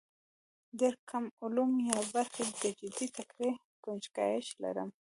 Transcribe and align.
ډېر 0.79 0.93
کم 1.09 1.23
علوم 1.43 1.71
یا 1.89 1.99
برخې 2.15 2.45
د 2.61 2.63
جدي 2.79 3.07
ټکر 3.15 3.47
ګنجایش 3.83 4.47
لري. 4.63 4.85